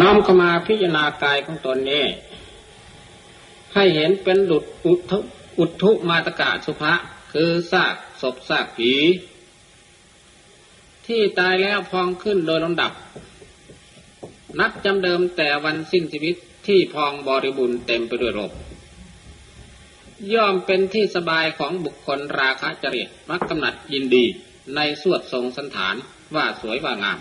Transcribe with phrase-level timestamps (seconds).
[0.00, 2.04] น้อมเข้ามาพิจารณากายของตนนี้
[3.74, 5.18] ให้เห็นเป็นหลุดอุทุ
[5.58, 6.92] อุทุมาตกะสุภะ
[7.32, 8.92] คือซากศพซากผี
[11.06, 12.92] ที่ตายแล้วพองขึ้นโดยลำดับ
[14.58, 16.36] นับจำเดิมแต่วันสิ้นชีวิต
[16.66, 18.52] ที่พองบริบูรณ์เต็มไปด้วยโรค
[20.34, 24.24] ย่อมเป็นที่สบายของบุคคลราคะจริตมักกำหนัดยินดี
[24.76, 25.94] ในสวดทรงสันฐาน
[26.34, 27.18] ว่าสวยว่างาม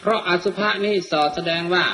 [0.00, 1.84] เพราะอสุภะนี้สอแสดงว่า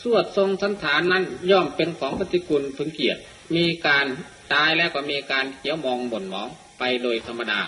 [0.00, 3.20] สวดทรงสันฐานนั้นย่อมเป็นของปฏิกุลพึงเกียรติ
[3.56, 4.06] มีการ
[4.52, 6.48] ตายแล้วก็มีการเขียวมองบ่นหมอง
[6.78, 7.60] ไปโดยธรรมดา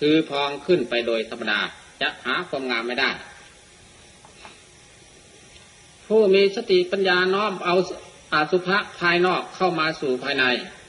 [0.00, 1.60] คือพองขึ้นไปโดยธรรมดา
[2.00, 3.10] จะหาความงามไม่ได้
[6.06, 7.74] ผู้มีสติปัญญาน้อมเอา
[8.34, 10.44] อาสุภะภายนอกเข้ามาสู่ภายใน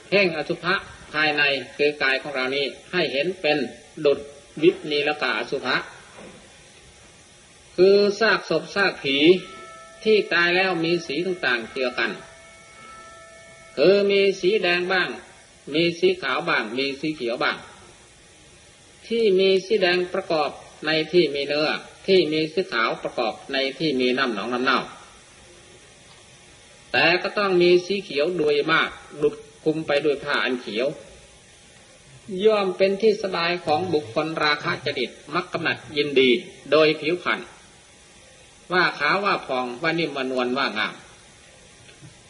[0.08, 0.74] เพ่งอสุภะ
[1.12, 1.42] ภายใน
[1.76, 3.56] คือกายของเรานี้ให้เห็นเป็น
[4.04, 4.18] ดุด
[4.62, 5.76] วิปนีลกาอสุภะ
[7.80, 9.16] คือซากศพซากผี
[10.04, 12.10] ที่ตายแล้วมีสีต่างๆเกี่ยวกัน
[13.76, 15.08] คือมีสีแดงบ้าง
[15.74, 17.56] มีสีขาวบ้าง มีสีเขียวบ้าง
[19.06, 20.50] ที่มีสีแดงประกอบ
[20.86, 21.70] ในที่มีเนื้อ
[22.06, 24.80] ที่มีสีขาวประกอบในที่มีน้ำหนองน้ำเน่า
[26.92, 28.90] แต่ก็ต้องมีสีเขียวโดยมาก
[29.22, 30.86] ดุดคุมไปด้วยผ้าอันเขียว
[32.44, 36.30] ย่อมเป็นที่สบายของบุคคลราคะจดิตมักกำหนัดยินดี
[36.70, 37.40] โดยผิวพรรณ
[38.72, 40.94] ว่าขาวว่าพองว่านิ่มว่านวลว่างาม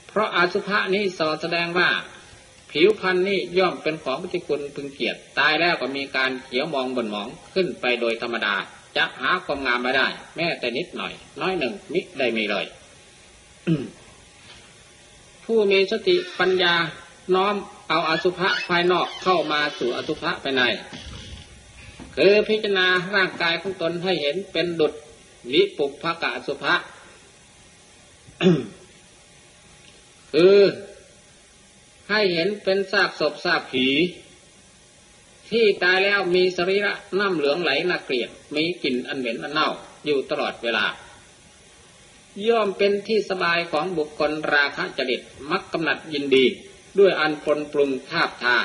[0.09, 1.89] เพราะอาสุภะนี้สอแสดงว่า
[2.71, 8.55] ผิวพรรณนี้ย่อมเป็นของปฏิกุลพึงเกียรติตายแล้วก็มีการเขียวมองบนหมองขึ้นไปโดยธรรมดา
[8.97, 12.67] จะหาความงามไม่ได้ แม้แต่นิดหน่อย น้อยหนึ่งมิได้มีเลย
[15.45, 16.75] ผู้มีสติปัญญา
[17.35, 17.55] น้อม
[17.89, 20.63] เอาอาสุภะภายนอกเข้ามาสู่อสุภะภายใน
[22.17, 24.93] คือพิจารณาร่างกายของตนให้เห็นเป็นดุจ
[25.53, 26.75] วิปุภกะสุภะ
[30.33, 30.59] คือ
[32.11, 33.87] ให้เห็นเป็นซากศพซากผี
[35.51, 39.69] ที่ตายแล้วมีสรีระน้ำเหลืองไหลน่าเกลียดมีกลิ่นอันเหม็นอันเน่า
[40.07, 40.87] อยู่ตลอดเวลา
[42.49, 45.21] ย่อมเป็นที่สบายของบุคคลราคะจริต
[45.51, 46.45] มักกำหนัดยินดี
[46.99, 48.57] ด้วยอันปนปรุงทาบทา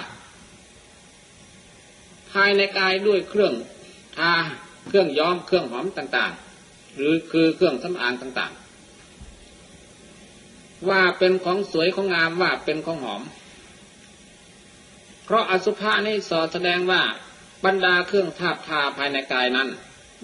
[2.31, 3.53] ภายในกายด้วยเครื่อง
[4.18, 4.34] ทา
[4.88, 6.53] เครื่องย้อมเครื่องหอมต่างๆ
[6.96, 13.24] หรือคือเครื่องสำอางต่างๆ ว่าเป็นของสวยของงามว่าเป็นของหอม
[15.26, 17.02] เพราะอสุภะนี้สอแสดงว่า
[17.66, 19.68] บรรดาเครื่องทาบทาภายในกายนั้น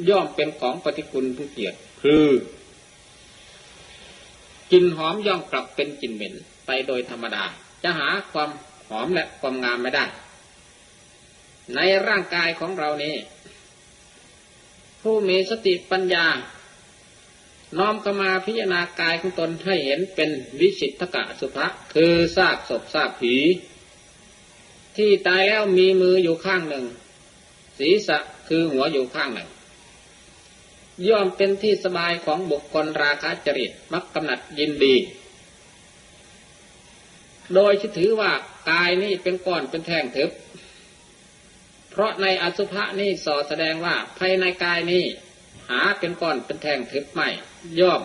[0.10, 2.28] ย่อมเป็นของปฏิกุลผู้เกียรติคือ
[4.72, 6.34] กลิ่นหอมย่อมกลับเป็นกลิ่นเหม็น
[6.66, 7.44] ไปโดยธรรมดา
[7.84, 8.50] จะหาความ
[8.90, 10.06] หอมและความงามไม่ได้
[11.76, 13.16] ในร่างกายของเรานี้
[15.02, 16.26] ผู้มีสติปัญญา
[17.78, 23.36] น้อมเข้ามาพิจารณากายของตนให้เห็นเป็นวิสิทธกะสุภะคือซากศพซากผี
[24.98, 26.86] ที่ตายแล้วมีมืออยู่ข้างหนึ่ง
[27.80, 29.50] ศีรษะคือหัวอยู่ข้างหนึ่ง
[31.08, 34.96] ย่อมเป็นที่สบายของบุคคลราคะจริตมักกำหนัดยินดี
[37.56, 38.32] โดยถือว่า
[38.72, 40.32] กายนี้เป็นก้อนเป็นแท่งทึบ
[41.92, 45.06] เพราะในอสุภะนี้สอแสดงว่าภายในกายนี้
[45.70, 47.30] หาเป็นก้อนเป็นแท่งทึบไม่
[47.80, 48.02] ย่อม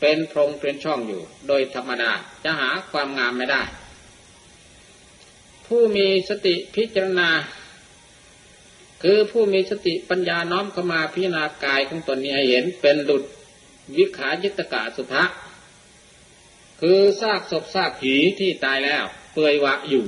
[0.00, 2.12] เป็นโพรงเป็นช่องอยู่ โดยธรรมดา
[2.44, 3.62] จะหาความงามไม่ได้
[5.66, 7.30] ผู้มีสติพิจารณา
[9.02, 13.22] คือผู้มีสติปัญญาน้อมเข้ามาพิจารณากายของตนนี้ให้เห็นเป็นดุจ
[13.96, 15.24] วิขายิตกะสุภะ
[16.80, 20.06] คือซากศพซากผีที่ตายแล้วเปื่อยวะอยู่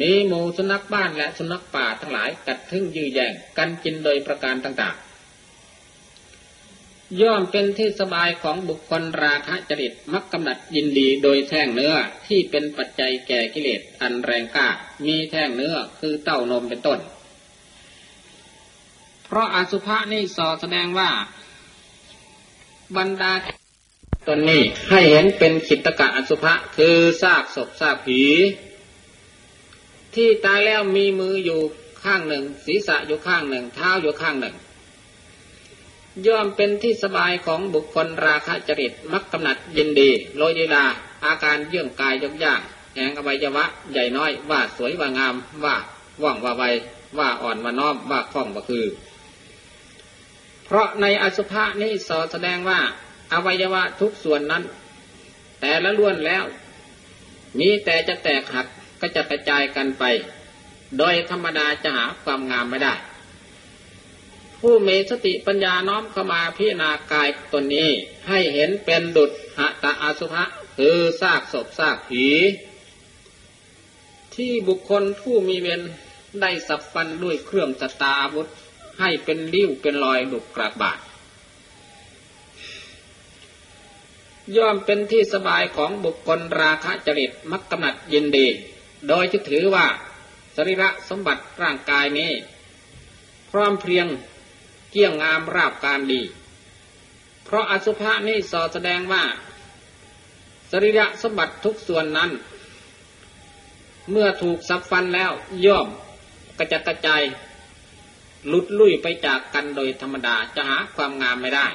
[0.00, 4.96] มีหมูสุนัขบ้านและสุนัขป่าทั้งหลายกัดทึ่งยื้อแย่งกันกินโดยประการต่าง
[7.20, 11.94] ย่อมเป็นที่สบายของบุคคลราคะจริตมักกำหนัดยินดีโดยแท่งเนื้อ
[12.26, 14.68] ที่เป็นปัจจัยแก่กิเลสอันแรงกล้า
[15.06, 16.98] มีแท่งเนื้อคือเต้านมเป็นต้น
[19.24, 21.10] เพราะอสุภะนี่สอแสดงว่า
[22.96, 23.32] บรรดา
[24.28, 28.22] ตนนี้ให้เห็นเป็นขิตกะอสุภะคือซากศพซากผี
[30.14, 31.60] ที่ตายแล้วมีมืออยู่
[32.04, 34.54] ข้างหนึ่ง ศีรษะอยู่ข้างหนึ่ง เท้าอยู่ข้างหนึ่ง
[36.26, 40.84] ย่อมเป็นที่สบายของบุคคลราคะจริตมักกำหนัดยินดีโลยิลา
[41.24, 42.60] อาการเยื่องกายยกย่าง
[42.94, 45.76] แห่งอวัยวะ ใหญ่น้อยว่าสวยว่างามว่า
[46.22, 46.64] ว่องว่าไว
[47.18, 48.86] ว่าอ่อนว่าน้อมว่าคล่องว่าคือ
[50.64, 52.80] เพราะในอสุภะนี้สอแสดงว่า
[53.32, 54.62] อวัยวะทุกส่วนนั้น
[55.60, 56.44] แต่ละล้วนแล้ว
[57.58, 58.66] มีแต่จะแตกหัก
[59.00, 60.04] ก็จะกระจายกันไป
[60.98, 62.94] โดยธรรมดาจะหาความงามไม่ได้
[64.66, 67.90] ผู้มีสติปัญญาน้อมเข้ามาพิจารณากายตนนี้
[68.28, 70.44] ให้เห็นเป็นดุจหะตะอาสุภะ
[70.76, 72.26] คือซากศพซากผี
[74.34, 75.80] ที่บุคคลผู้มีเวร
[76.40, 78.46] ได้สับฟันด้วยเครื่องสตาอาวุธ
[79.00, 80.98] ให้เป็นริ้วเป็นรอยดุกกระบาด
[84.56, 88.46] ย่อมเป็นที่สบายของบุคคลราคะจริตมักกำนัดยินดี
[89.08, 89.86] โดยที่ถือว่า
[90.56, 92.32] สรีระสมบัติร่างกายนี้
[93.50, 94.06] พร้อมเพรียง
[94.92, 96.22] เกี่ยงงามราบการดี
[97.44, 99.24] เพราะอสุภะนี้สอแสดงว่า
[100.70, 102.30] สรีระสมบัติทุกส่วนนั้น
[104.10, 105.32] เมื่อถูกสับฟันแล้ว
[105.66, 105.88] ย่อม
[106.58, 107.22] กระจัดกระจาย
[108.48, 111.66] หลุดลุ่ยไปจากกันโดยธรรมดาจะหาความงามไม่ได้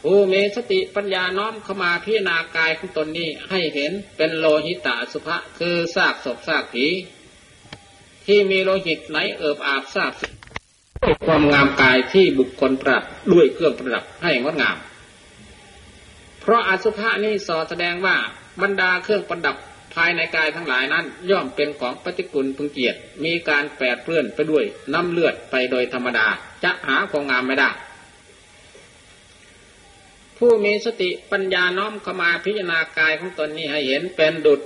[0.00, 6.86] ผู้มีสติปัญญาน้อมเข้ามาพิจารณากายของตนนี้ให้เห็นเป็นโลหิตาสุภะคือซากศพซากผี
[8.26, 10.12] ที่มีโลหิตไหลเอิบอาบซาบ
[11.26, 14.76] ความงามกายที่บุคคลประดับด้วยเครื่องประดับให้งดงาม
[16.40, 18.16] เพราะอสุภะนี้สอแสดงว่า
[18.62, 19.56] บรรดาเครื่องประดับ
[19.94, 26.26] ภายในกายทั้งหลายนั้น ย่อมเป็นของปฏิกุลพึงเกียรติมีการแปดเปื้อนไปด้วยน้ำเลือดไปโดยธรรมดา
[26.64, 27.70] จะหาความงามไม่ได้
[30.38, 34.60] ผู้มีสติปัญญาน้อมเข้ามาพิจารณากายของตนนี้ให้เห็นเป็นดุจ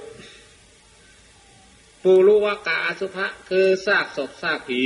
[2.02, 4.82] ปูรุวกาอสุภะคือซากศพซากผี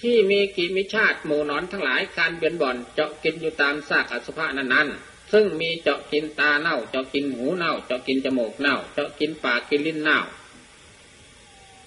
[0.00, 10.18] ที่มีกิมิชาติหมูนอนทั้งหลายการเบียนบ่อนเจาะกินอยู่ตามซากอสุภะนั้นๆ ซึ่งมีเจาะกินตาเน่า เจาะกินหูเน่า เจาะกินจมูกเน่า เจาะกินปากกินลิ้นเน่า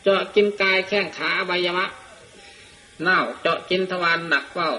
[0.04, 1.86] เจาะกินกายแข้งขาอวัยวะ
[3.01, 4.69] เน่า เจาะกินทวารหนักเบา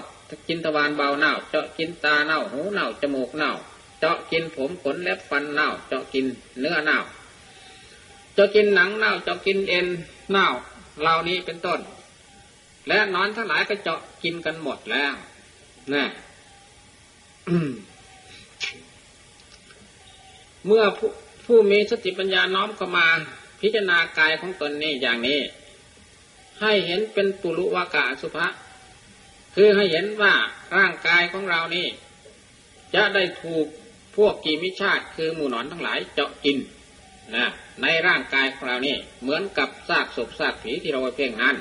[0.47, 3.51] กินทวารเบาเน่า เจาะกินตาเน่า หูเน่า จมูกเน่า
[3.99, 6.25] เจาะกินผมขนเล็บฟันเน่า เจาะกิน
[6.59, 6.99] เนื้อเน่า
[8.33, 9.87] เจาะกินหนังเน่า เจาะกินเอ็น
[10.31, 10.47] เน่า
[11.01, 11.79] เหล่านี้เป็นต้น
[12.87, 15.13] และนอนทั้งหลายก็เจาะกินกันหมดแล้ว
[15.93, 16.05] นะ
[20.65, 21.09] เมื่อผู้
[21.45, 23.07] ผู้มีสติปัญญาน้อมเข้ามา
[23.61, 25.39] พิจารณากายของตนนี้อย่างนี้
[26.61, 28.47] ให้เห็นเป็นปุรุวากาสุภะ
[29.55, 30.33] คือให้เห็นว่า
[30.77, 31.87] ร่างกายของเรานี่
[32.95, 33.65] จะได้ถูก
[34.15, 36.57] พวกกีมิชาติคือหมู่หนอนทั้งหลายเจาะกิน
[37.35, 37.47] นะ
[37.81, 41.55] ในร่างกายของเรานี่เหมือนกับซากศพซากผีที่เราไปเพ่งนั้น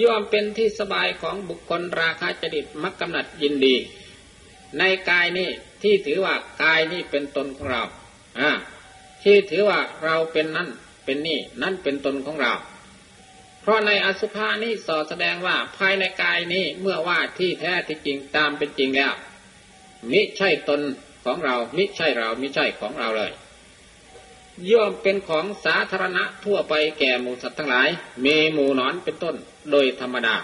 [0.00, 3.76] ย่อมเป็นที่สบายของบุคคลราคาจริตมักกำหนัดยินดี
[4.78, 5.50] ในกายนี้
[5.82, 7.82] ที่ถือว่ากายนี้เป็นตนของเรา
[8.40, 8.50] อ่า
[9.22, 10.68] ที่ถือว่าเราเป็นนั่น
[11.04, 12.52] เป็นนี่นั่นเป็นตนของเรา
[13.60, 19.12] เพราะในอสุภานี้สอแสดงว่าภายในกายนี้เมื่อว่าที่แท้ที่จริงตามเป็นจริงแล้ว
[20.10, 20.80] มิใช่ตน
[21.24, 23.32] ของเรา มิใช่เรา มิใช่ของเราเลย
[24.70, 27.88] ย่อมเป็นของสาธารณะทั่วไปแก่หมูสัตว์ทั้งหลาย
[28.24, 29.36] มีหมูนอนเป็นต้น
[29.70, 30.36] โดยธรรมดา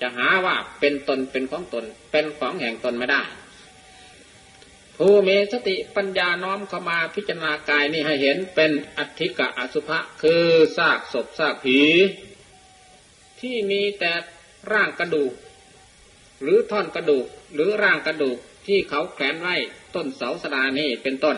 [0.00, 3.22] จะหาว่าเป็นตนเป็นของตน เป็นของแห่งตนไม่ได้
[4.96, 10.44] ผู้มีสติปัญญาน้อมเข้ามาพิจารณากายนี้ให้เห็นเป็นอัติกะอสุภะคือ
[10.76, 11.80] ซากศพซากผี
[13.40, 14.12] ที่มีแต่
[14.72, 15.32] ร่างกระดูก
[16.42, 19.56] หรือท่อนกระดูกหรือร่างกระดูกที่เขาแขวนไว้
[19.94, 21.36] ต้นเสาสดานี่เป็นต้น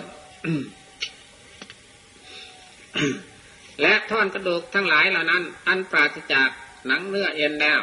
[3.83, 6.51] และท่อนกระดูกทั้งหลายเหล่านั้น อันปราศจาก
[6.87, 7.81] หนังเนื้อเอ็นแล้ว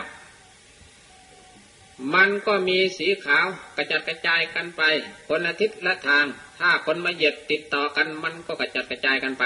[2.15, 3.45] มันก็มีสีขาว
[3.77, 4.81] กระจัดกระจายกันไป
[5.27, 6.25] คนอาทิตย์ละทาง
[6.59, 9.45] ถ้าคนมาเหยียดติดต่อกันมันก็กระจัดกระจายกันไป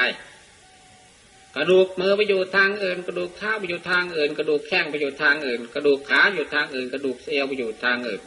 [1.55, 8.21] กระดูกมือไปอยู่ทางอื่น กระดูกเท้าไปอยู่ทางอื่น กระดูกแข้งไปอยู่ทางอื่น กระดูกขาอยู่ทางอื่น กระดูกเอวไปอยู่ทางอื่น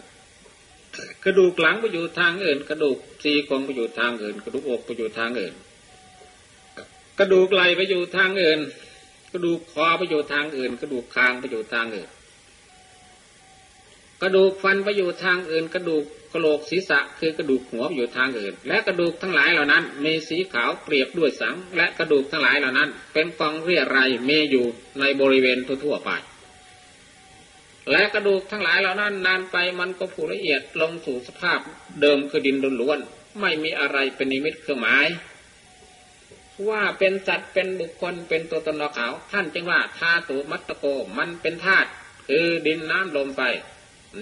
[1.25, 5.55] กระดูกหลังไปอยู่ทางอื่น กระดูกซีโครงไปอยู่ทางอื่น กระดูกอกไปอยู่ทางอื่น
[7.19, 8.61] กระดูกไหลไปอยู่ทางอื่น
[9.33, 12.09] กระดูกคอไปอยู่ทางอื่น กระดูกคางไปอยู่ทางอื่น
[14.23, 24.65] กระดูกฟันไปอยู่ทางอื่น กระดูกกระโหลกศีรษะคือกระดูกหัวอยู่ทางอื่น และกระดูกทั้งหลายเหล่านั้น มีสีขาวเปรียบด้วยสัง และกระดูกทั้งหลายเหล่านั้น เป็นกองเรียรายมีอยู่
[25.01, 26.11] ในบริเวณทั่วๆไป
[27.91, 31.59] และกระดูกทั้งหลายเหล่านั้นนานไปมันก็ผุละเอียดลงสู่สภาพ
[32.01, 35.07] เดิมคือดินล้วนๆไม่มีอะไรเป็นนิมิตเครื่องหมาย
[36.71, 40.87] ว่าเป็นสัตว์เป็นบุคคลเป็นตัวตนเราเขาท่านจึงว่าธาตุมัตตโก
[41.19, 41.89] มันเป็นธาตุ
[42.29, 43.41] คือดินน้ำลมไฟ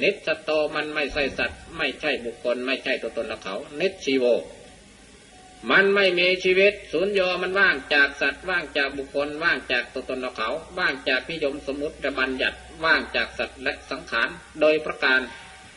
[0.02, 4.24] นิสโตมันไม่ใช่สัตว์ ไม่ใช่บุคคล ไม่ใช่ตัวตนเราเขาเนชีโว
[5.70, 14.28] มันไม่มีชีวิตศูนย์โยมันว่างจากสัตว์ว่างจากบุคคล ว่างจากตัวตนเราเขา ว่างจากนิยมสมมติระบัญญัติว่างจากสัตว์และสังขาร
[14.60, 15.20] โดยประการ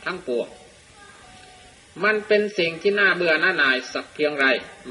[0.05, 0.47] ทั้งปวง
[2.03, 4.45] มันเป็นสิ่งที่น่าเบื่อหน้าหน่ายสักเพียงไร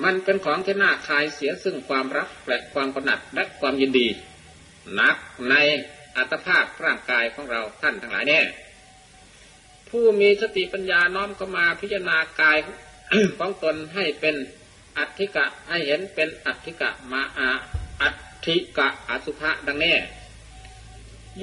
[0.05, 4.09] มันเป็นของที่น่าคลายเสียซึ่งความรักและความกำหนัดและความยินดี
[5.01, 5.17] นัก
[5.51, 5.55] ใน
[6.17, 8.45] อัตภาพร่างกายของเราท่านทั้งหลายเนี่ย
[9.89, 12.59] ผู้มีสติปัญญาน้อมเข้ามาพิจารณากาย
[13.39, 14.37] ของตนให้เป็น
[14.99, 17.51] อัตถิกะให้เห็นเป็นอัตถิกะมาอา
[18.03, 19.95] อัตถิกะอสุภะดังนี้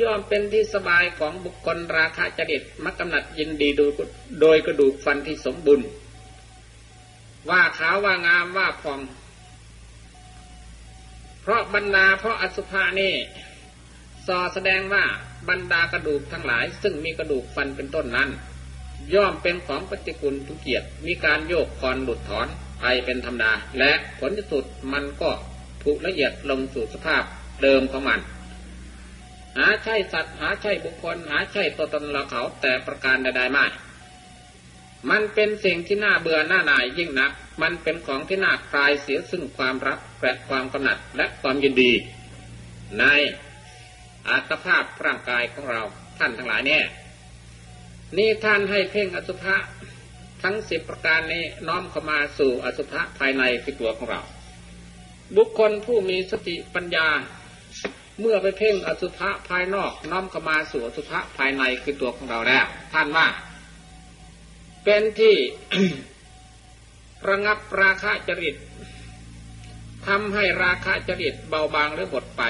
[0.02, 3.86] ย่อมเป็นที่สบายของบุคคลราคะจริตมักกำหนัดยินดีดู
[4.42, 5.88] โดยกระดูกฟันที่สมบูรณ์
[7.50, 9.00] ว่าขาวว่างามว่าผ่อง
[11.42, 13.14] เพราะบรรดาเพราะอสุภะนี่
[14.28, 15.04] สอแสดงว่า
[15.50, 18.30] บรรดากระดูกทั้งหลาย ซึ่งมีกระดูกฟันเป็นต้นนั้น
[19.14, 22.48] ย่อมเป็นของปฏิกูลทุเกียรติมีการโยกคอนหลุดถอน
[22.80, 25.30] ไปเป็นธรรมดา และผลที่สุดมันก็
[25.82, 27.24] ผุละเอียดลงสู่สภาพ
[27.64, 28.20] เดิมของมัน
[29.58, 33.66] หาใช่สัตว์หาใช่บุคคล หาใช่ตัวตนเราเขาแต่ประการใดๆไม่
[35.10, 37.32] มันเป็นสิ่งที่น่าเบื่อหน้าหน่ายยิ่งนัก
[37.62, 41.92] มันเป็นของที่น่าคลายเสียซึ่งความรักแกะความกำหนัดและความยินดี
[43.00, 43.04] ใน
[44.30, 45.82] อัตภาพร่างกายของเรา
[46.20, 46.86] ท่านทั้งหลายเนี่ย
[48.18, 49.56] นี่ท่านให้เพ่งอสุภะ
[50.44, 54.22] ทั้งสิบประการนี้น้อมเข้ามาสู่อสุภะภายในคือตัวของเรา
[55.38, 57.08] บุคคลผู้มีสติปัญญา
[58.22, 63.28] เมื่อไปเพ่งอสุภะภายนอกน้อมเข้ามาสู่อสุภะภายในคือตัวของเราแล้ว ท่านว่า
[64.84, 65.36] เป็นที่
[67.30, 68.56] ระงับราคะจริต
[70.08, 72.44] ทำให้ราคะจริตเบาบางหรือหมดไป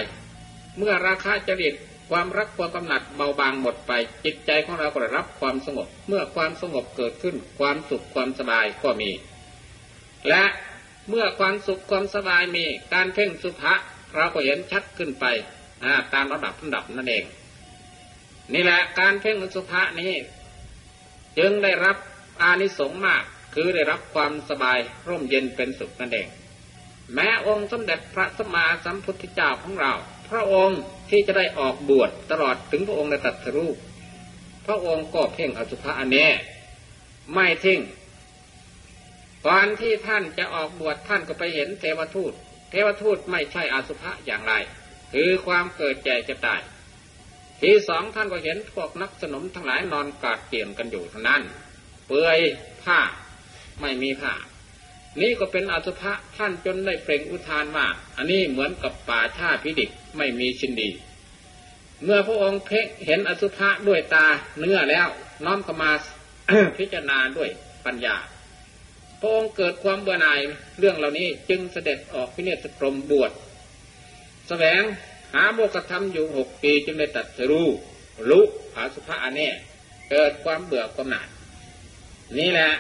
[0.78, 1.74] เมื่อราคะจริต
[2.10, 3.92] ความรักความกำหนัดเบาบางหมดไป
[4.26, 9.12] จิตใจของเราก็ได้รับความสงบ เมื่อความสงบเกิดขึ้น ความสุขความสบายก็มี
[10.30, 10.44] และ
[11.10, 13.74] เมื่อความสุขความสบายมี การเพ่งสุภะ
[14.16, 15.26] เราก็เห็นชัดขึ้นไป
[16.14, 17.26] ตามระดับระดับนั่นเอง
[18.54, 20.14] นี่แหละการเพ่งสุภะนี้
[21.38, 21.98] จึงได้รับ
[22.42, 26.28] อานิสงส์มากคือได้รับความสบายร่มเย็นเป็นสุขนั่นเอง
[27.14, 29.94] แม้องค์สมเด็จพระสัมมาสัมพุทธเจ้าของเรา
[30.30, 30.80] พระองค์
[31.10, 33.78] ที่จะได้ออกบวชตลอดถึงพระองค์ได้ตัดสรูป
[34.66, 36.30] พระองค์ก็เพ่งอสุภะอันนี้
[37.34, 37.80] ไม่ทิ้ง
[39.46, 42.34] ก่อนที่ท่านจะออกบวชท่านก็ไปเห็นเทวทูต
[42.70, 44.54] เทวทูตไม่ใช่อสุภะอย่างไร
[45.18, 46.62] คือความเกิดแก่จะตาย
[47.62, 51.42] ที่สองท่านก็เห็นพวกนักสนมทั้งหลายนอนกาดเกี่ยมกันอยู่เท่านั้น
[52.08, 52.40] เปื่อย
[52.84, 53.00] ผ้า
[53.82, 54.34] ไม่มีผ้า
[55.22, 60.90] นี่ก็เป็นอสุภะท่านจนได้เปล่งอุทานว่าอันนี้เหมือนกับป่าชาพิดิกไม่มีชินดี
[62.04, 64.26] เมื่อพระองค์เพ่งเห็นอสุภะด้วยตา
[64.60, 65.08] เนื้อแล้ว
[65.46, 65.92] น้อมเข้ามา
[66.78, 67.50] พิจารณาด้วย
[67.86, 68.16] ปัญญา
[69.20, 70.40] พระองค์เกิดความเบื่อหน่าย
[70.80, 73.32] เรื่องเหล่านี้จึงเสด็จออกพิเนศกรมบวช
[74.48, 74.84] แสวง
[75.34, 77.68] หาโมกธรรมอยู่หกปีจึงได้ตัดสรู้
[78.30, 78.44] รู้
[78.76, 79.50] อาสุภะอันนี้
[80.10, 81.28] เกิดความเบื่อความหน่าย
[82.40, 82.72] นี่แหละ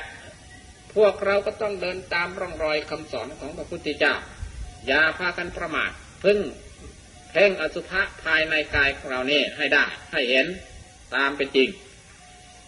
[0.96, 4.16] พวกเราก็ต้องเดินตามร่องรอยคำสอนของพระพุทธเจ้า
[4.88, 5.92] อย่าพากันประมาท
[6.24, 6.40] พึ่ง
[7.32, 10.48] เพ่งอสุภะภายในกายของเราเนี่ยให้ได้ ให้เห็น
[11.16, 11.70] ตามเป็นจริง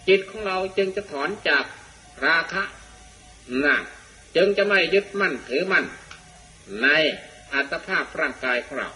[0.07, 1.65] จิตของเราจึงจะถอนจาก
[2.25, 2.63] ราคะ
[3.65, 3.75] นะ
[4.35, 5.85] จึงจะไม่ยึดมั่นถือมั่น
[6.81, 6.87] ใน
[7.53, 8.91] อัตภาพร่างกายของเรา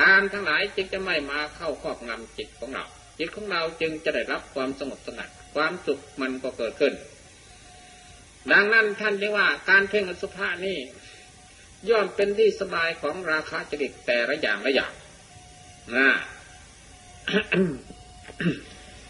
[0.00, 2.84] การทั้งหลายจึงจะไม่มาเข้าครอบงำจิตของเรา
[3.18, 6.94] จิตของเราจึงจะได้รับความสงบสงัด ความสุขมันก็เกิดขึ้น
[8.52, 10.78] ดังนั้นท่านเรียกว่าการเพ่งอสุภะนี่
[11.90, 14.92] ย่อมเป็นที่สบายของราคาจริตแต่ละอย่างละอย่าง
[15.96, 16.10] นะ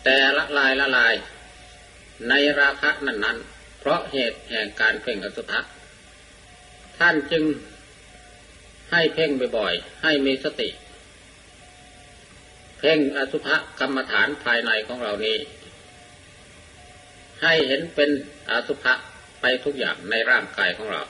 [0.04, 1.14] แต่ละลายละลาย
[2.28, 3.38] ในราคะนั้นนั้น
[3.80, 5.60] เพราะเหตุแห่งการเพ่งอสุภะ
[6.98, 7.44] ท่านจึง
[8.94, 10.68] ให้เพ่งบ่อยๆ ให้มีสติ
[12.78, 15.36] เพ่งอสุภะกรรมฐานภายในของเรานี้
[17.42, 18.10] ให้เห็นเป็น
[18.50, 18.94] อาสุภะ
[19.40, 21.02] ไปทุกอย่างในร่างกายของเรา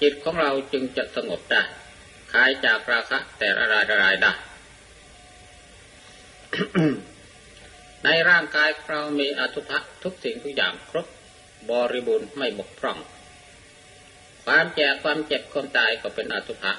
[0.00, 1.62] จิตของเราจึงจะสงบได้
[2.32, 4.32] คลายจากราคะแต่ละรายรายได้
[8.04, 11.06] ในร่างกายเรามีอสุภะทุกสิ่งทุกอย่างครบ
[11.70, 12.98] บริบูรณ์ไม่บกพร่อง
[14.44, 16.72] ความแก่ความเจ็บความตายก็เป็นอสุภะ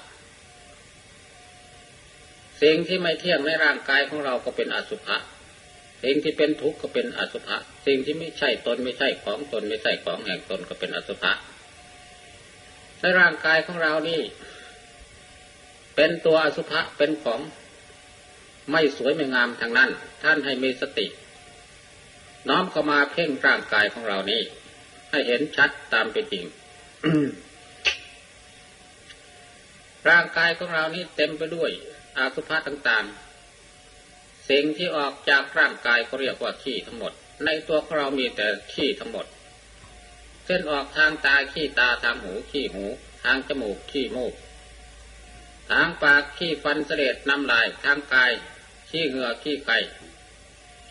[2.62, 5.18] สิ่งที่ไม่เที่ยงในร่างกายของเราก็เป็นอสุภะ
[6.04, 11.32] สิ่งที่เป็นทุกข์ก็เป็นอสุภะสิ่งที่ไม่ใช่ตนไม่ใช่ของตนไม่ใช่ของแห่งตนก็เป็นอสุภะ
[13.00, 14.22] ในร่างกายของเรานี่
[15.96, 17.40] เป็นตัวอสุภะเป็นของ
[18.72, 19.90] ไม่สวยไม่งามทางนั้น
[20.24, 21.08] ท่านให้มีสติ
[22.50, 24.42] น้อมเข้ามาเพ่งร่างกายของเรานี่
[25.12, 26.46] ให้เห็นชัดตามเป็นจริง
[30.10, 31.72] ร่างกายของเรานี่เต็มไปด้วย
[32.18, 37.14] อาสุภะต่างๆ สิ่งที่ออกจากร่างกายเขาเรียกว่าขี้ทั้งหมด
[37.46, 39.26] ในตัวของเรามีแต่ขี้ทั้งหมด
[40.46, 42.86] เส้นออกทางตาขี้ตาทางหูขี้หู
[43.24, 44.34] ทางจมูกขี้มูก
[45.72, 48.32] ทางปากขี้ฟันเสลดน้ำลายทางกาย
[48.90, 49.78] ขี้เหงื่อขี้ไก่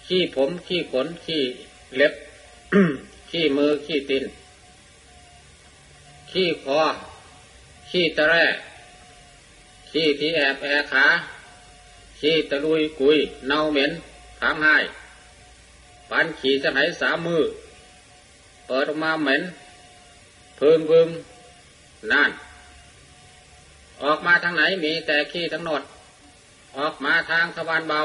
[0.07, 1.43] ขี้ผมขี้ขนขี้
[1.97, 2.13] เล็บ
[3.31, 4.25] ขี้มือขี้ติน
[6.31, 6.81] ขี้คอ
[7.91, 8.47] ขี้ตะแร่
[9.97, 11.07] ขี้ที่แอบแอขา
[12.21, 13.91] ขี้ตะลุยกุย เน่าเหม็น
[14.41, 14.77] ทางให้
[16.11, 17.43] ปันขี่สหายสามมือ
[18.67, 19.43] เปิดออกมาเหม็น
[20.59, 21.09] พึงพึง
[22.13, 22.31] นั่น
[24.03, 25.83] ออกมาทางไหนมีแต่ขี้ทั้งหนด
[26.79, 28.01] ออกมาทางทวารเบา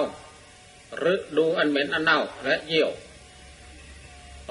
[0.98, 2.92] หรือดูอันเหม็นอันเน่าและเยี่ยว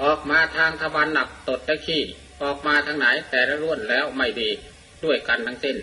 [0.01, 2.01] ออกมาทางทวารหนักตดตะขี้
[2.43, 4.49] ออกมาทางไหนแต่ละล้วนแล้วไม่ดี
[5.03, 5.77] ด้วยกันทั้งสิ้น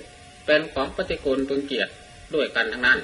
[0.46, 1.92] เป็นของปฏิกูลพึงเกียรติ
[2.34, 2.98] ด้วยกันทั้งนั้น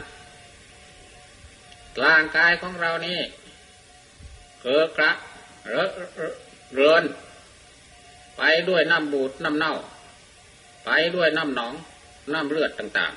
[2.04, 3.18] ร่างกายของเรานี้
[4.62, 5.10] เกิดกระ
[6.74, 7.04] เรอน
[8.36, 9.74] ไปด้วยน้ำบูดน้ำเน่า
[10.84, 11.74] ไปด้วยน้ำหนอง
[12.32, 13.12] น้ำเลือดต่าง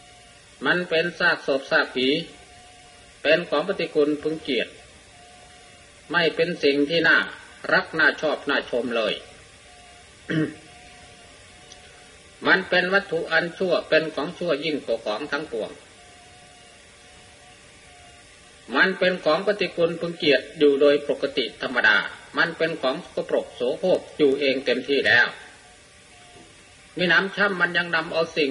[0.00, 2.08] ๆ มันเป็นซากศพซากผี
[3.22, 4.70] เป็นของปฏิกูลพึงเกียรติ
[6.12, 7.16] ไม่เป็นสิ่งที่น่า
[7.72, 9.14] รักน่าชอบน่าชมเลย
[12.46, 15.70] มันเป็นวัตถุอันชั่วเป็นของชั่วยิ่งกว่าของทั้งปวง
[18.76, 21.96] มันเป็นของปฏิกูลพึงเกียรติอยู่โดยปกติธรรมดา
[22.38, 25.26] มันเป็นของสกปรกโสโครกอยู่เองเต็มที่แล้ว
[26.98, 28.50] มีน้ำช่ำมันยังนำเอาสิ่ง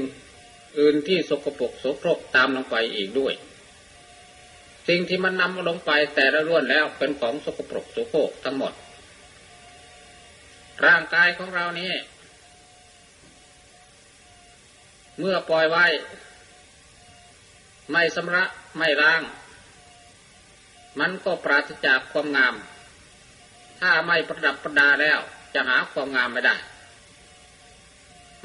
[0.80, 3.34] อื่นที่สกปรกโสโครกตามลงไปอีกด้วย
[4.88, 8.74] สิ่งที่มันนำลงไปแต่ละล้วนแล้วเป็นของสกปรกโสโครกทั้งหมด
[10.86, 11.92] ร่างกายของเรานี้
[15.20, 15.86] เมื่อปล่อยไว้
[17.92, 18.44] ไม่สำระ
[18.78, 19.22] ไม่ล้าง
[21.00, 22.56] มันก็ปราศจากความงาม
[23.80, 25.20] ถ้าไม่ประดับประดาแล้ว
[25.54, 26.56] จะหาความงามไม่ได้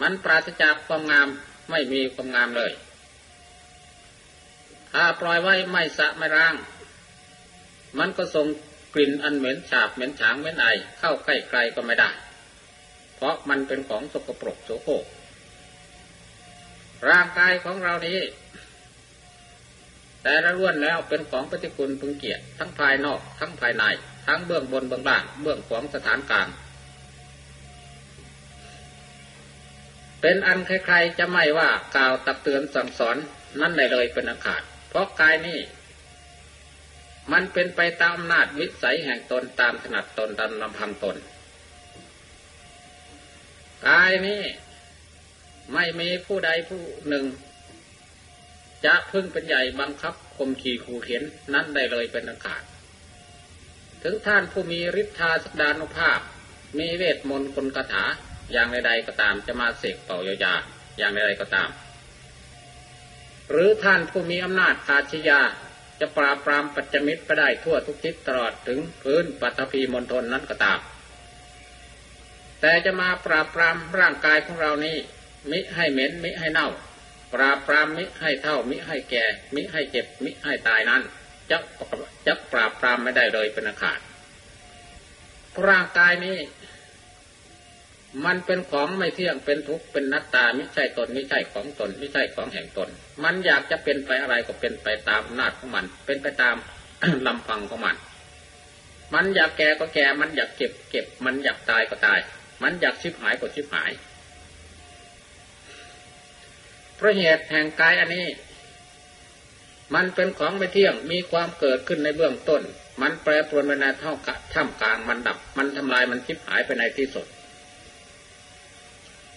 [0.00, 1.28] มันปราศจากความงาม
[1.70, 2.72] ไม่มีความงามเลย
[4.92, 6.54] ถ้าปล่อยไว้ไม่สะไม่ร่าง
[7.98, 8.46] มันก็ส่ง
[8.94, 10.66] กลิ่นอันเหม็นฉาบเหม็นฉางเหม็นไอ
[10.98, 12.10] เข้าใกล้ใครก็ไม่ได้
[13.16, 15.04] เพราะมันเป็นของสกปรกโสโครก
[17.10, 18.20] ร่างกายของเรานี้
[20.22, 23.84] แต่ละล้วนแล้วเป็นของปฏิคุณพึงเกียรติทั้งภายนอก ทั้งภายใน
[24.26, 26.48] ทั้งเบื้องบนเบื้องล่าง เบื้องของสถานกลาง
[30.20, 33.16] เป็นอันใครๆจะไม่ว่ากล่าวตักเตือนสั่งสอน
[33.60, 35.58] นั่นเลยเป็นอาขาด เพราะกายนี้
[37.32, 41.16] มันเป็นไปตามอำนาจวิสัยแห่งตนตามถนัดตนตามลำพังตน
[43.88, 44.42] กายนี้
[45.74, 47.24] ไม่มีผู้ใดผู้หนึ่ง
[48.84, 51.22] จะพึ่งเป็นใหญ่บังคับคมขี่ขู่เข็น
[51.54, 52.62] นั้นได้เลยเป็นอากาศ
[54.02, 56.20] ถึงท่านผู้มีฤทธาสักดานุภาพ
[56.78, 58.04] มีเวทมนต์คนคาถา
[58.52, 60.54] อย่างใดๆก็ตามจะมาเสกเป่ายายา
[60.98, 61.68] อย่างใดๆก็ตาม
[63.50, 65.40] หรือท่านผู้มีอำนาจอาชญา
[66.00, 70.78] จะปราบปรามปัจจมิตรไปได้ทั่วทุกทิศตลอดถึงพื้นปัตภีมณฑลนั้นก็ตาม
[72.60, 74.96] แต่จะมาปราบปรามร่างกายของเรานี้
[75.50, 76.68] มิให้เหม็นมิให้เน่า
[77.34, 79.24] ปราบปรามมิให้เท่า มิให้แก่
[79.54, 81.02] มิให้เจ็บ มิให้ตายนั้น
[81.50, 81.58] จะ
[82.26, 83.98] จะปราบปรามไม่ได้เลยเป็นอาคาด
[85.68, 86.38] ร่างกายนี้
[88.26, 92.88] มันเป็นของไม่เที่ยงเป็นทุกข์เป็นนัตตาไม่ใช่ตนไม่ใช่ของตนไม่ใช่ของแห่งตน
[93.24, 96.56] มันอยากจะเป็นไปอะไรก็เป็นไปตามอำนาจของมัน เป็นไปตาม
[97.26, 97.96] ลำพังของมัน
[99.14, 102.18] มันอยากแก่ก็แก่ มันอยากเก็บเก็บ มันอยากตายก็ตาย
[102.62, 103.90] มันอยากชิบหายก็ชิบหาย
[106.98, 108.26] เพราะเหตุแห่งกายอันนี้
[109.94, 112.62] มันเป็นของไม่เที่ยงมีความเกิดขึ้นในเบื้องต้น
[113.00, 117.26] มันแปรปรวนไปในเท่ากับท่ามกลางมันดับ มันทำลายมันทิพหายไปในที่สุด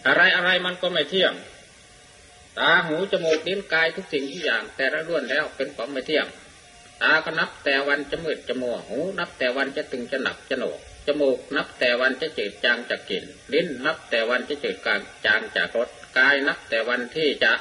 [0.08, 1.34] อะไรอะไรมันก็ไม่เที่ยง
[2.58, 6.28] ตาหูจมูกลิ้นกายทุกสิ่งทุกอย่าง แต่ละล้วนแล้วเป็นของไม่เที่ยง
[7.02, 17.54] ตาก็นับแต่วันจะมืดจะมัวหู นับแต่วันจะตึงจะหนักจะโหนกจมูกนับแต่วันจะจืดจางจากกลิ่นลิ้นนับแต่วันจะจืดกลางจางจากรส กายนับแต่วันที่จะ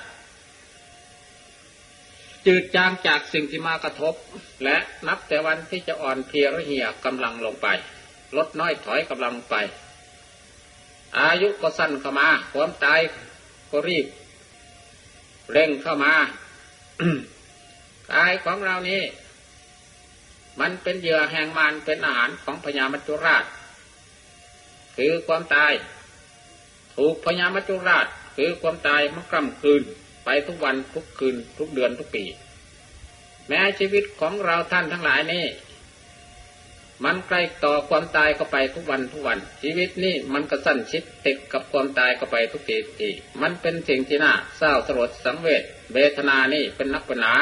[2.47, 4.15] จืดจางจากสิ่งที่มากระทบ
[4.65, 4.77] และ
[5.09, 7.67] นับแต่วันที่จะอ่อนเพลียระเหี่ยกำลังลงไป
[8.37, 9.55] ลดน้อยถอยกำลังไป
[11.19, 13.01] อายุก็สั้นเข้ามาความตาย
[13.71, 14.07] ก็รีบ
[15.53, 16.13] เร่งเข้ามา
[18.13, 19.03] กายของเรานี้
[20.61, 23.45] มันเป็นเหยื่อแห่งมารเป็นอาหารของพญามัจจุราช
[24.97, 25.73] คือความตาย
[26.97, 28.07] ถูกพญามัจจุราช
[28.43, 29.83] คือความตายมันกล้ำคืน
[30.25, 32.25] ไปทุกวันทุกคืน ทุกเดือนทุกปี
[33.49, 35.47] แม้ชีวิตของเราท่านทั้งหลายนี่
[37.05, 43.11] มันใกล้ต่อความตายเข้าไปทุกวันทุกวัน ชีวิตนี่มันก็สั้นชิดติดกับความตายเข้าไปทุกทีทุกที
[43.43, 45.63] มันเป็นสิ่งที่น่าเศร้าสลดสังเวช
[45.95, 47.35] เวทนานี่เป็นนักปัญหา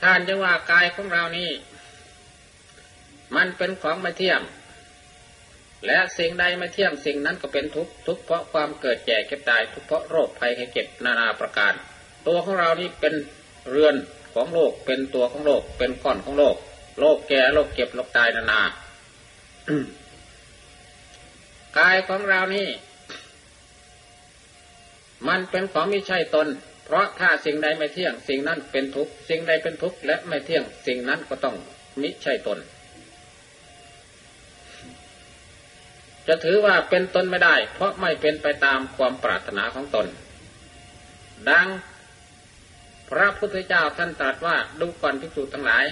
[0.00, 1.50] ท่านจะว่ากายของเรานี่
[3.36, 4.42] มันเป็นของไม่เที่ยง
[5.86, 11.72] และสิ่งใดไม่เที่ยงสิ่งนั้นก็เป็นทุกข์ทุกข์เพราะความเกิดแก่เก็บตายทุกข์เพราะโรคภัยไข้เจ็บนานาประการ
[12.26, 13.14] ตัวของเรานี่เป็น
[13.70, 13.94] เรือน
[14.34, 16.56] ของโลกเป็นตัวของโลกเป็นก้อนของโลก
[17.00, 18.62] โลกแก่โลกเก็บโลกตายนานา
[21.78, 22.68] กายของเรานี่
[25.28, 26.48] มันเป็นของไม่ใช่ตน
[26.84, 31.56] เพราะถ้าสิ่งใดไม่เที่ยง สิ่งนั้นเป็นทุกข์สิ่งใดเป็นทุกข์และไม่เที่ยงสิ่งนั้นก็ต้อง
[32.02, 32.58] มิใช่ตน
[36.28, 40.06] จะถือว่าเป็นตนไม่ได้ เพราะไม่เป็นไปตามความปรารถนาของตน
[41.50, 41.68] ดัง
[43.10, 45.84] พระพุทธเจ้าท่านตรัสว่าดูก่อนพิจูทั้งหลาย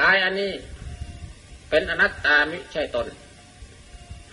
[0.00, 0.52] กายอันนี้
[1.70, 3.06] เป็นอนัตตามิใช่ตน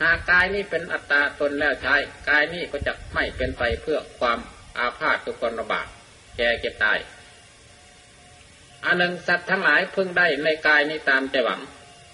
[0.02, 1.96] หากกายนี้เป็นอัตตาตนแล้วใช้
[2.30, 4.40] กายนี้ก็จะไม่เป็นไปเพื่อความ
[4.78, 5.88] อาพาธทุกคนระบาด
[6.38, 7.00] แก่เก็บตาย
[8.86, 11.62] อันหนึ่งสัตว์ทั้งหลายพึงได้ในกายนี้ตามใจหวัง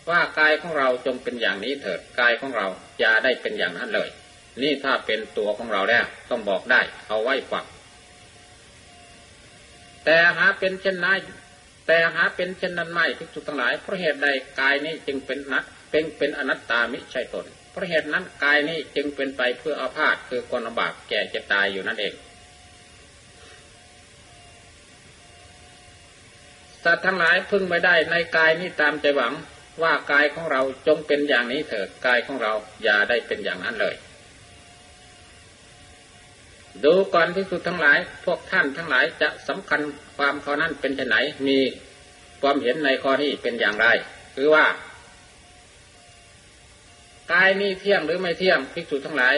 [0.10, 2.68] ว่ากายของเราจงเป็นอย่างนี้เถิดกายของเรา
[3.00, 4.10] อย่าได้เป็นอย่างนั้นเลย
[4.62, 7.66] นี่ถ้าเป็นตัวของเราแล้วต้องบอกได้ เอาไว้ฝัก
[10.06, 11.22] แต่หาเป็นเช่นนั้น
[11.88, 14.28] แต่หาเป็นเช่นนั้นไม่ทุกจุดทั้งหลายเพราะเหตุใด
[14.60, 22.14] กายนี้จึงเป็นนักเป็นเป็นอนัตตามิใช่ตนเพราะเหตุนั้นกายนี้จึงเป็นไปเพื่ออาพาธคือคนลำบากแก่จะตายอยู่นั่นเอง
[26.84, 29.34] สัตว์ทั้งหลายพึ่งไม่ได้ในกายนี้ตามใจหวัง
[29.82, 33.96] ว่ากายของเราจงเป็นอย่างนี้เถิดกายของเราอย่าได้เป็นอย่างนั้นเลย
[36.84, 39.82] ดูก่อนที่สุดทั้งหลาย พวกท่านทั้งหลายจะสำคัญ
[40.18, 41.60] ความข้อนั้นเป็นไหนมี
[42.42, 43.88] ความเห็นในข้อนี้เป็นอย่างไร
[44.36, 44.66] คือว่า
[47.34, 49.36] กายนี้เที่ยงหรือไม่เที่ยงภิกษุทั้งหลาย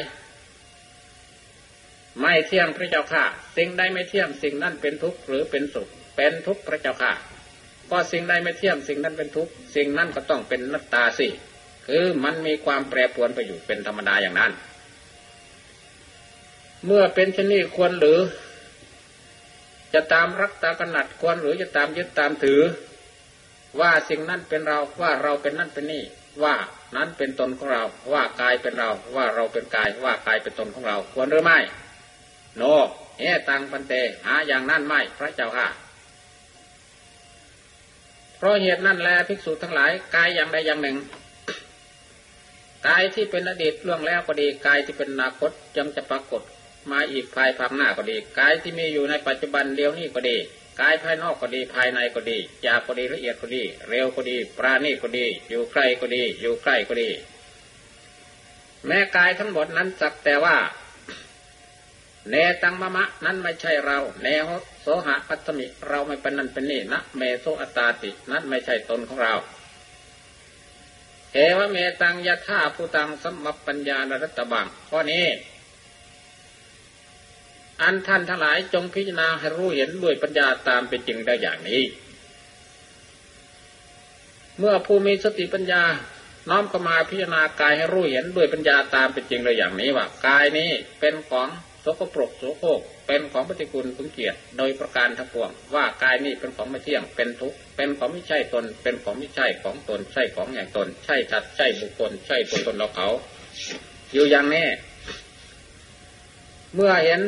[2.21, 3.23] ไม่เที่ยงพระเจ้าค่ะ
[3.57, 7.11] สิ่งใดไม่เที่ยงสิ่งนั้นเป็นทุกข์หรือเป็นสุข เป็นทุกข์พระเจ้าค่ะ
[7.89, 11.27] ก็สิ่งใดไม่เที่ยงสิ่งนั้นเป็นทุกข์สิ่งนั้นก็ต้องเป็นนัตตาสิ
[11.87, 14.51] คือมันมีความแปรปรวนไปอยู่เป็นธรรมดาอย่างนั้น
[16.85, 18.19] เมื่อเป็นชนีควรหรือ
[19.93, 22.61] จะตามรักตากนัดควรหรือจะตามยึดตามถือ
[23.79, 26.03] ว่าสิ่งนั้นเป็นเราว่าเราเป็นนั่นเป็นนี่
[26.43, 26.55] ว่า
[26.95, 31.59] นั้นเป็นตนของเรา ว่ากายเป็นเรา ว่าเราเป็นกาย ว่ากายเป็นตนของเรา ควรหรือไม่
[32.57, 32.63] โน
[33.19, 33.93] เอตังปันเต
[34.25, 35.67] หาอย่างนั้นไม่ พระเจ้าค่ะ
[38.45, 40.97] ราะเหตุนั่นแลภิกษุทั้งหลายกายอย่างใดอย่างหนึ่ง
[42.87, 46.41] กายที่เป็นอดีตล่วงแล้วก็ดีกายที่เป็นอนาคตยังจะปรากฏ
[46.91, 50.37] มาอีกภายภาคหน้าก็ดีกายที่มีอยู่ในปัจจุบันเดียวนี้ก็ดี
[50.81, 57.09] กายภายนอกก็ดีภายในก็ดียาก็ดีละเอียดก็ดี เร็วก็ดี ปราณีก็ดี อยู่ใกล้ก็ดี อยู่ใกล้ก็ดี
[58.87, 60.55] แม้กายทั้งหมดนั้นสักแต่ว่า
[62.29, 64.27] เนตังมะมะนั้นไม่ใช่เราเน
[64.87, 69.33] โสหะปัตมิเราไม่เป็นนั่นเป็นนี่นะเมโซอัตาตินั้นไม่ใช่ตนของเรา
[71.33, 75.25] เอวเมตังยะท่าผู้ตังสมปัญญานรัตบังข้อนี้
[77.81, 81.83] อันท่านทั้งหลายจงพิจารณาให้รู้เห็นด้วยปัญญาตามเป็นจริงได้อย่างนี้
[84.59, 85.83] เมื่อผู้มีสติปัญญา
[86.49, 91.47] น้อมเข้ามาพิจารณากายให้รู้เห็นด้วยปัญญาตามเป็นจริงได้อย่างนี้ว่ากายนี้เป็นของ
[91.85, 103.07] สกปรกโสโครกเป็นของปฏิกูลขุนเกียรติโดยประการทั้งปวงว่ากายนี้เป็นของไม่เที่ยงเป็นทุกข์เป็นของไม่ใช่ตน เป็นของไม่ใช่ของตน ใช่ของอย่างตน ใช่ชัดใช่บุคคล ใช่ตัวตนเราเขา
[104.13, 104.67] อยู่อย่างนี้
[106.75, 107.21] เมื่อเห็น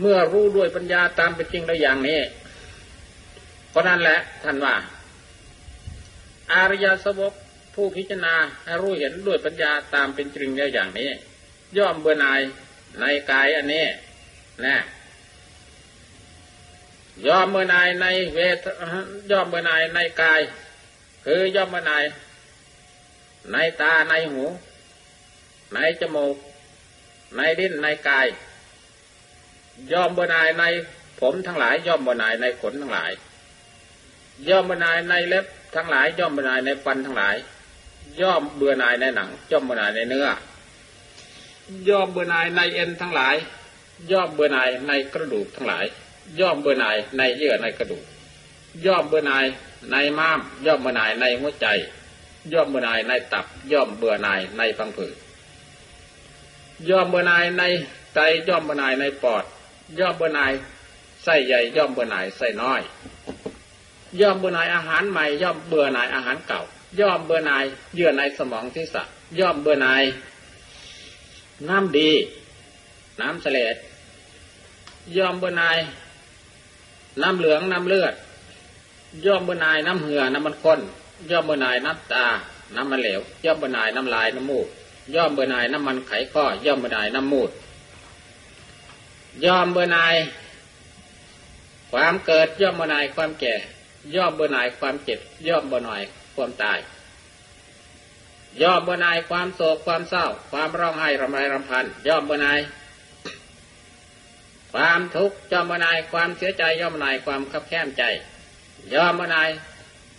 [0.00, 2.20] เมื่อรู้ด้วยปัญญาตามเป็นจริงได้อย่างนี้
[3.74, 4.74] ก็นั่นแหละท่านว่า
[6.52, 7.32] อารยสวก
[7.74, 8.34] ผู้พิจารณา
[8.64, 11.10] ให้รู้เห็นด้วยปัญญาตามเป็นจริงได้อย่างนี้
[11.78, 12.40] ย่อมเบื่อหน่าย
[13.00, 13.84] ในกายอันนี้
[14.64, 14.76] นะ
[17.26, 18.58] ยอมเมื่อนายในเวท
[19.30, 20.40] ยอมเมื่อนายในกาย
[21.24, 22.04] คือยอมเมื่อนาย
[23.52, 24.44] ในตาในหู
[25.74, 26.36] ในจมูก
[27.36, 28.26] ในดิ้นในกาย
[29.92, 30.64] ยอมเบื่อนายใน
[31.20, 33.12] ผมทั้งหลาย ย่อมเบื่อนายในขนทั้งหลาย
[34.48, 37.36] ย่อมเบื่อนายในเล็บทั้งหลาย ย่อมเบื่อนายในฟันทั้งหลาย
[38.20, 40.26] ย่อมเบื่อนายในหนัง ย่อมเบื่อนายในเนื้อ
[41.88, 43.36] ย่อมเบื่อหน่ายในเอ็นทั้งหลาย
[44.12, 45.84] ย่อมเบื่อหน่ายในกระดูกทั้งหลาย
[46.40, 48.04] ย่อมเบื่อหน่ายในเยื่อในกระดูก
[48.86, 49.44] ย่อมเบื่อหน่าย
[49.90, 51.66] ในม้าม ย่อมเบื่อหน่ายในหัวใจ
[52.52, 55.14] ย่อมเบื่อหน่ายในตับ ย่อมเบื่อหน่ายในฟังผืด
[56.88, 57.62] ย่อมเบื่อหน่ายใน
[58.14, 59.44] ไตย่อมเบื่อหน่ายในปอด
[59.98, 60.52] ย่อมเบื่อหน่าย
[61.24, 62.80] ไส้ใหญ่ย่อมเบื่อหน่ายไส้น้อย
[64.20, 66.62] ย่อมเบื่อหน่ายอาหารใหม่ ย่อมเบื่อหน่ายอาหารเก่า
[67.00, 69.02] ย่อมเบื่อหน่ายเยื่อในสมองที่สะ
[69.40, 70.02] ย่อมเบื่อหน่าย
[71.68, 72.10] น้ำดี
[73.20, 73.76] น้ำเสลด
[75.16, 75.78] ยอมเบื่อหน่าย
[77.22, 78.14] น้ำเหลืองน้ำเลือด
[79.26, 80.80] ยอมเบื่อหน่ายน้ำเหือน้ำมันข้น
[81.30, 82.26] ยอมเบื่อหน่ายน้ำตา
[82.76, 84.66] น้ำมันเหลวยอมเบื่อหน่ายน้ำลายน้ำมูก
[85.14, 87.50] ยอมเบื่อหน่ายน้ำมันไขข้อยอมเบื่อหน่ายน้ำมูด
[89.44, 90.14] ยอมเบื่อหน่าย
[91.90, 93.54] ความเกิดย่อมเบื่อหน่ายความแก่
[94.14, 96.02] ย่อมเบื่อหน่ายความเจ็บย่อมเบื่อหน่าย
[96.34, 96.78] ความตาย
[98.62, 102.60] ย่อมเบื่อหน่ายความโศกความเศร้า ความร้องไห้รำไรรำพันย่อมเบื่อหน่าย
[104.72, 108.04] ความทุกข์ย่อมเบื่อหน่ายความเสียใจย่อมเบื่อหน่ายความขับแค้นใจ
[108.94, 109.48] ย่อมเบื่อหน่าย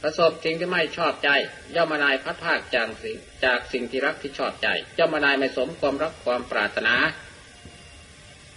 [0.01, 1.29] ประสบสิ่งที่ไม่ชอบใจ
[1.75, 6.95] ย่อมเบื่อหน่ายพัดภาคจากสิ่งจากสิ่งที่รักที่ชอบใจ ย่อมเบื่อหน่ายไม่สมความรักความปรารถนา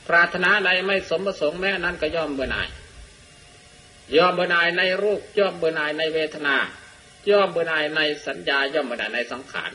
[0.09, 2.69] ปรารถนาใดไม่สมประสงค์แม้นั้นก็ย่อมเบื่อหน่าย
[4.17, 6.57] ย่อมเบื่อหน่ายในรูปย่อมเบื่อหน่ายในเวทนา
[7.29, 9.71] ย่อมเบื่อหน่ายในสัญญา ย่อมเบื่อหน่ายในสังขาร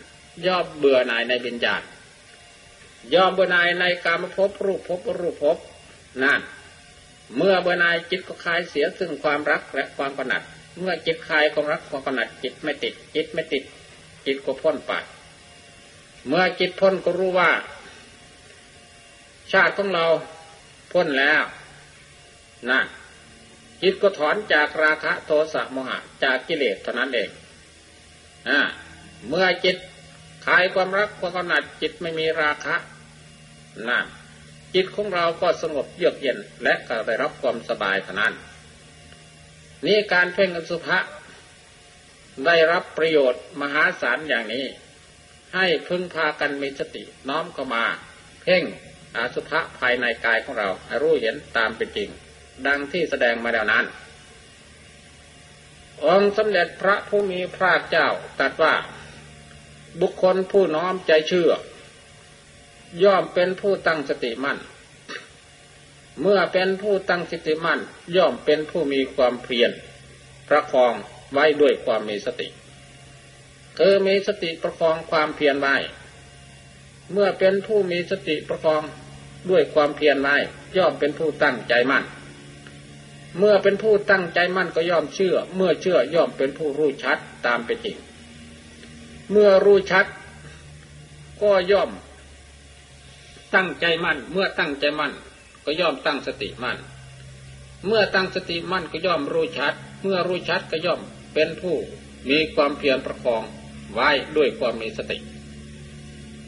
[0.47, 1.81] ย่อมเบื่อหน่ายในวิญญาณ
[3.13, 5.57] ย่อมเบื่อหน่ายในการมภพรูปภพรูปภพ
[6.23, 6.41] นั่น
[7.37, 10.41] เมื่อเบื่อหน่ายจิตก็คลายเสียซึ่งความรักและความกำหนัด
[10.79, 13.63] เมื่อจิตคลายความรักความกำหนัดจิตไม่ติด จิตไม่ติด
[14.25, 14.91] จิตก็พ้นไป
[16.27, 17.51] เมื่อจิตพ้นก็รู้ว่า
[19.51, 20.05] ชาติของเรา
[20.91, 21.43] พ้นแล้ว
[22.69, 22.85] นั่น
[23.81, 27.29] จิตก็ถอนจากราคะโทสะโมหะ จากกิเลสเท่านั้นเอง
[28.49, 28.59] อ่า
[29.27, 29.77] เมื่อจิต
[30.45, 32.75] คลายความรักความกำหนัดจิตไม่มีราคะ
[33.89, 34.05] นั่น
[34.75, 38.33] จิตของเราก็สงบเยือกเย็นและก็ได้รับความสบายเท่านั้น
[39.85, 40.97] นี่การเพ่งอสุภะ
[42.45, 44.65] ได้รับประโยชน์มหาศาลอย่างนี้
[45.55, 47.83] ให้พึ่งพากันมีสติน้อมเข้ามา
[48.43, 48.63] เพ่ง
[49.17, 52.09] อสุภะภายในกายของเราให้รู้เห็นตามเป็นจริง
[52.67, 53.85] ดังที่แสดงมาแล้วนั้น
[56.05, 58.07] องค์สมเด็จพระผู้มีพระเจ้า
[58.39, 58.73] ตรัสว่า
[60.01, 61.49] บุคคลผู้น้อมใจเชื่อ
[63.03, 64.57] ย่อมเป็นผู้ตั้งสติมั่น
[66.21, 67.79] เมื่อเป็นผู้ตั้งสติมั่น
[68.15, 69.71] ย่อมเป็นผู้มีความเพียร
[70.49, 70.93] ประคอง
[71.33, 72.47] ไว้ด้วยความมีสติ
[73.77, 75.75] คือมีสติประคองความเพียรไว้
[77.13, 78.83] เมื่อเป็นผู้มีสติประคอง
[79.49, 80.35] ด้วยความเพียรไว้
[80.77, 82.03] ย่อมเป็นผู้ตั้งใจมั่น
[83.39, 87.97] เมื่อเป็นผู้ตั้งใจมั่นก็ย่อมเชื่อ เมื่อเชื่อย่อมเป็นผู้รู้ชัดตามเป็นจริง
[89.31, 90.05] เมื่อรู้ชัด
[91.41, 91.89] ก็ย่อม
[93.55, 95.13] ตั้งใจมั่น เมื่อตั้งใจมั่น
[95.65, 96.77] ก็ย่อมตั้งสติมั่น
[97.85, 101.01] เมื่อตั้งสติมั่นก็ย่อมรู้ชัด เมื่อรู้ชัดก็ย่อม
[101.33, 101.75] เป็นผู้
[102.29, 103.43] มีความเพียรประคอง
[103.93, 105.17] ไว้ด้วยความมีสติ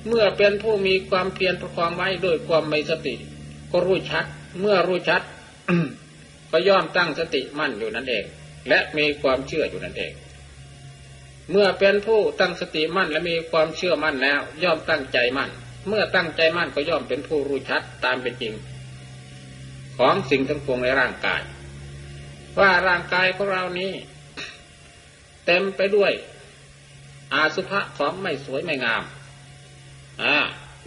[0.08, 3.16] เมื่อเป็นผู้มีความเพียรประคองไว้ด้วยความมีสติ
[3.72, 4.26] ก็รู้ชัด
[4.60, 5.22] เมื่อรู้ชัด
[6.52, 8.26] ก็ย่อมตั้งสติมั่นอยู่นั่นเอง
[8.70, 10.14] และมีความเชื่ออยู่นั่นเอง
[11.52, 15.50] เมื่อเป็นผู้ตั้งสติมั่นและมีความเชื่อมั่นแล้ว ย่อมตั้งใจมั่น
[15.88, 18.54] เมื่อตั้งใจมั่นก็ย่อมเป็นผู้รู้ชัดตามเป็นจริง
[19.98, 21.42] ของสิ่งทั้งปวงในร่างกาย
[22.60, 23.92] ว่าร่างกายของเรานี้
[25.46, 26.12] เต็มไปด้วย
[27.34, 29.04] อาสุภะของไม่สวยไม่งาม
[30.24, 30.36] อ่า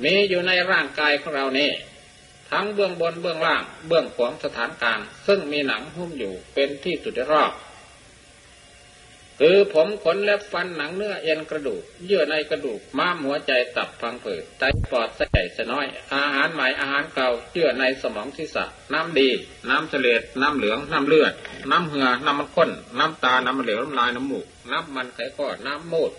[0.04, 1.70] มีอยู่ในร่างกายของเรานี่
[2.50, 7.52] ทั้งเบื้องบนเบื้องล่างเบื้องขวางสถานกลาง ซึ่งมีหนังหุ้มอยู่เป็นที่สุดรอบ
[9.42, 19.28] คือผมขนเล็บฟันหนังเนื้อเอ็นกระดูก เยื่อในกระดูกม้ามหัวใจตับพังผืดไตปอดไส้ใหญ่น้อย อาหารใหม่อาหารเก่าเยื่อในสมองศีรษะน้ำดี
[19.70, 21.32] น้ำเสลดน้ำเหลืองน้ำเลือด
[21.70, 26.12] น้ำเหือน้ำมันข้น น้ำตาน้ำเหลวน้ำลายน้ำหมูกน้ำมันไขข้อน้ำมูด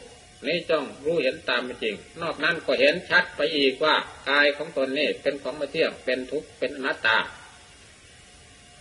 [0.48, 3.96] นี่จ้องรู้เห็นตามเป็นจริง นอกนั้นก็เห็นชัดไปอีกว่า
[4.30, 7.18] กายของตนนี่เป็นของไม่เที่ยงเป็นทุกข์เป็นอนัตตา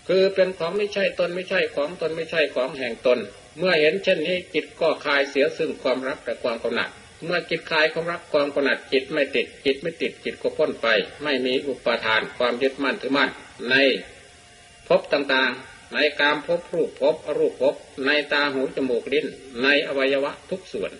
[0.09, 3.19] คือเป็นของไม่ใช่ตนไม่ใช่ของตนไม่ใช่ของแห่งตน
[3.59, 6.91] เมื่อเห็นเช่นนี้จิตก็คลายเสียซึ่งความรักและความกำหนัด
[7.25, 10.87] เมื่อจิตคลายความรักความกำหนัดจิตไม่ติดจิตไม่ติดจิตก็พ้นไป
[11.23, 13.31] ไม่มีอุปาทานความยึดมั่นถือมั่น
[13.71, 13.75] ใน
[14.89, 17.75] ภพต่างๆ ในกามภพรูปภพอรูปภพ
[18.07, 19.27] ในตาหูจมูกลิ้น
[19.63, 20.93] ในอวัยวะทุกส่วน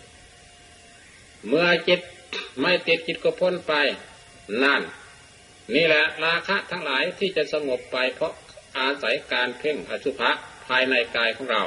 [1.49, 2.01] เมื่อจิต
[2.61, 3.73] ไม่ติดจิตก็พ้นไป
[4.63, 4.83] นั่น
[5.75, 8.33] นี่แหละราคะทั้งหลายที่จะสงบไปเพราะ
[8.79, 10.31] อาศัยการเพ่งอสุภะ
[10.67, 11.63] ภายในกายของเรา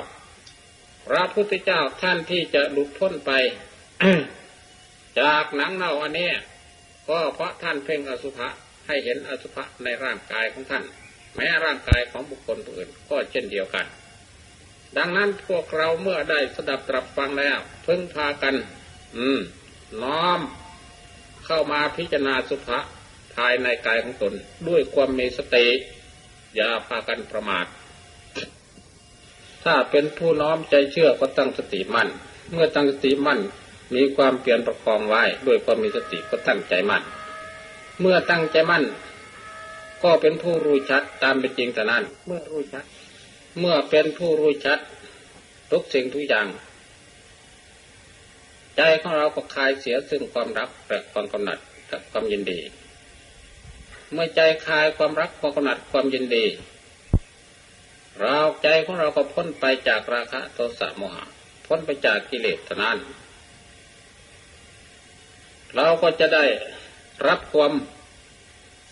[1.08, 3.32] พระพุทธเจ้าท่านที่จะหลุดพ้นไป
[5.20, 6.32] จากหนังเน่าอันนี้
[7.10, 8.48] ก็เพราะท่านเพ่งอสุภะ
[8.88, 10.84] ให้เห็นอสุภะในร่างกายของท่าน
[11.36, 13.86] แม้ร่างกายของบุคคลอื่นก็เช่นเดียวกัน
[14.98, 18.56] ดังนั้นพวกเราเมื่อได้สดับตรับฟังแล้วพึ่งพากัน
[19.18, 19.40] อืม
[20.02, 20.40] น้อม
[21.46, 22.80] เข้ามาพิจารณาสุภะ
[23.36, 24.34] ภายในกายของตน
[24.68, 25.66] ด้วยความมีสติ
[26.56, 27.66] อย่าพากันประมาท
[29.64, 32.10] ถ้าเป็นผู้น้อมใจเชื่อก็ตั้งสติมั่น
[32.52, 33.40] เมื่อตั้งสติมั่น
[33.96, 37.04] มีความเปลี่ยนประคองไว้ ด้วยความมีสติก็ตั้งใจมั่น
[38.02, 38.84] เมื่อตั้งใจมั่น
[40.04, 42.86] ก็เป็นผู้รู้ชัดตามเป็นจริงแต่นั้น เมื่อรู้ชัด
[43.60, 44.80] เมื่อเป็นผู้รู้ชัด
[45.72, 46.48] ทุกสิ่งทุกอย่าง
[48.78, 51.58] ใจของเราก็คลายเสียซึ่งความรักและความกำหนัด
[51.92, 52.60] กับความยินดี
[54.14, 56.46] เมื่อใจคลายความรักความกำหนัดความยินดี
[58.22, 61.24] เราใจของเราก็พ้นไปจากราคะโทสะโมหะ
[61.66, 62.98] พ้นไปจากกิเลสท่านั้น
[65.76, 66.46] เราก็จะได้
[67.28, 67.74] รับความ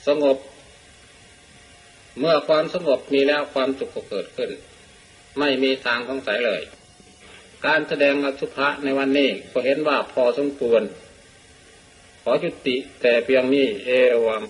[0.07, 0.37] สงบ
[2.19, 4.49] เมื่อความสงบมีแล้วความสุขก็เกิดขึ้น
[5.39, 6.61] ไม่มีทางสงสัยเลย
[7.65, 10.81] การแสดงอสุภะในวันนี้ก็เห็นว่าพอสมควร
[12.23, 13.89] ขอจุติแต่เพียงนี้เอ
[14.27, 14.41] วัง